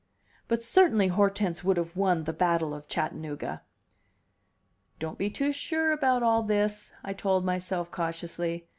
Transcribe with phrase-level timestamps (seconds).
[0.47, 3.61] But certainly Hortense would have won the battle of Chattanooga!
[4.97, 8.65] "Don't be too sure about all this," I told myself cautiously.